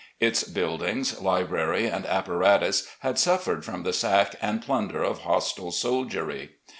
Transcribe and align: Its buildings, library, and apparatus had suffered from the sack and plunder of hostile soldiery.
Its 0.19 0.41
buildings, 0.43 1.21
library, 1.21 1.85
and 1.85 2.07
apparatus 2.07 2.87
had 3.01 3.19
suffered 3.19 3.63
from 3.63 3.83
the 3.83 3.93
sack 3.93 4.33
and 4.41 4.63
plunder 4.63 5.03
of 5.03 5.19
hostile 5.19 5.69
soldiery. 5.71 6.53